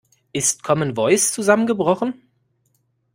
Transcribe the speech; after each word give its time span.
Ist 0.33 0.63
Commen 0.63 0.95
Voice 0.95 1.31
zusammengebrochen? 1.31 2.23